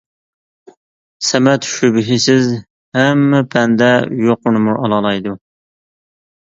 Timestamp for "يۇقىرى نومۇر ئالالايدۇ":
4.25-5.39